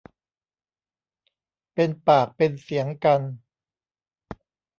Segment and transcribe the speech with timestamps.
[1.73, 3.21] เป็นปากเป็นเสียงกัน